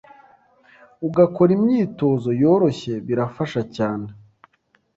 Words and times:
ugakora 1.07 1.51
imyitozo 1.57 2.29
yoroshye, 2.41 2.93
birafasha 3.07 3.61
cyane 3.75 4.07